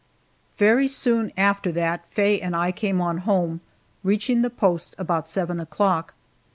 Very 0.57 0.87
soon 0.87 1.31
after 1.37 1.71
that 1.73 2.05
Faye 2.09 2.41
and 2.41 2.55
I 2.55 2.71
came 2.71 2.99
on 3.01 3.19
home, 3.19 3.61
reaching 4.03 4.41
the 4.41 4.49
post 4.49 4.95
about 4.97 5.29
seven 5.29 5.59
o'clock. 5.59 6.15